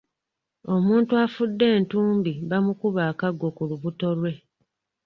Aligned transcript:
Omuntu 0.75 1.11
afudde 1.23 1.65
entumbi 1.77 2.33
bamukuba 2.49 3.01
akaggo 3.11 3.47
ku 3.55 3.63
lubuto 3.69 4.07
lwe. 4.17 4.33